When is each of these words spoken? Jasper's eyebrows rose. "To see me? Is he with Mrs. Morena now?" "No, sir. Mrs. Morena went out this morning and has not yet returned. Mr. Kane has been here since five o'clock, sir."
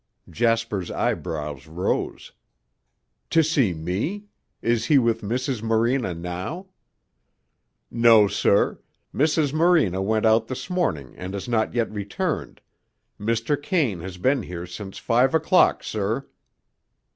Jasper's 0.31 0.89
eyebrows 0.89 1.67
rose. 1.67 2.31
"To 3.29 3.43
see 3.43 3.71
me? 3.71 4.25
Is 4.59 4.85
he 4.87 4.97
with 4.97 5.21
Mrs. 5.21 5.61
Morena 5.61 6.15
now?" 6.15 6.65
"No, 7.91 8.27
sir. 8.27 8.79
Mrs. 9.13 9.53
Morena 9.53 10.01
went 10.01 10.25
out 10.25 10.47
this 10.47 10.71
morning 10.71 11.13
and 11.17 11.35
has 11.35 11.47
not 11.47 11.75
yet 11.75 11.91
returned. 11.91 12.61
Mr. 13.19 13.61
Kane 13.61 13.99
has 13.99 14.17
been 14.17 14.41
here 14.41 14.65
since 14.65 14.97
five 14.97 15.35
o'clock, 15.35 15.83
sir." 15.83 16.25